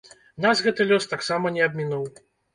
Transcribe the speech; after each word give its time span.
Нас 0.45 0.61
гэты 0.67 0.87
лёс 0.93 1.05
таксама 1.13 1.53
не 1.59 1.63
абмінуў. 1.69 2.03